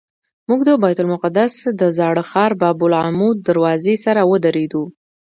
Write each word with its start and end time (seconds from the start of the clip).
موږ 0.47 0.59
د 0.65 0.69
بیت 0.83 0.99
المقدس 1.01 1.53
د 1.79 1.81
زاړه 1.97 2.23
ښار 2.29 2.51
باب 2.61 2.77
العمود 2.85 3.37
دروازې 3.47 3.95
سره 4.05 4.21
ودرېدو. 4.31 4.83